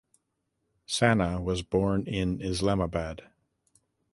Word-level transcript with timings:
Sana 0.87 1.39
was 1.39 1.61
born 1.61 2.07
in 2.07 2.41
Islamabad. 2.41 3.27